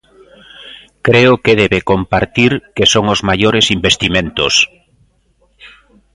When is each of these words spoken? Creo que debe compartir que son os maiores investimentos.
Creo 1.07 1.33
que 1.43 1.53
debe 1.61 1.79
compartir 1.91 2.51
que 2.75 2.85
son 2.93 3.05
os 3.13 3.21
maiores 3.29 3.65
investimentos. 3.77 4.53